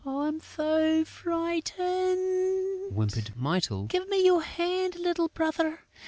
"I'm 0.03 0.39
so 0.39 1.05
frightened!" 1.05 2.91
whimpered 2.91 3.35
Mytyl. 3.35 3.83
"Give 3.85 4.09
me 4.09 4.25
your 4.25 4.41
hand, 4.41 4.95
little 4.95 5.27
brother! 5.27 5.81